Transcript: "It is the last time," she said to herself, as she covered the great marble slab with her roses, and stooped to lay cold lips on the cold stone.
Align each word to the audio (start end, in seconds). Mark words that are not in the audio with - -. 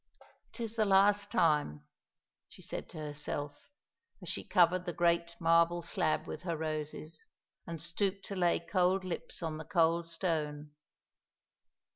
"It 0.51 0.59
is 0.59 0.75
the 0.77 0.85
last 0.85 1.31
time," 1.31 1.85
she 2.49 2.63
said 2.63 2.89
to 2.89 2.97
herself, 2.97 3.69
as 4.19 4.29
she 4.29 4.43
covered 4.43 4.85
the 4.87 4.93
great 4.93 5.35
marble 5.39 5.83
slab 5.83 6.25
with 6.25 6.41
her 6.41 6.57
roses, 6.57 7.27
and 7.67 7.79
stooped 7.79 8.25
to 8.25 8.35
lay 8.35 8.59
cold 8.59 9.03
lips 9.03 9.43
on 9.43 9.59
the 9.59 9.63
cold 9.63 10.07
stone. 10.07 10.71